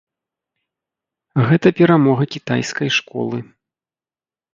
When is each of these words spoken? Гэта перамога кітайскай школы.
Гэта 1.49 1.67
перамога 1.79 2.23
кітайскай 2.37 2.89
школы. 2.97 3.37